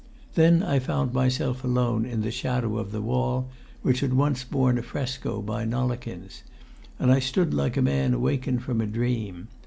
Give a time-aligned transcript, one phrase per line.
[0.33, 3.49] Then I found myself alone in the shadow of the wall
[3.83, 6.41] which had once borne a fresco by Nollikins,
[6.97, 9.47] and I stood like a man awakened from a dream.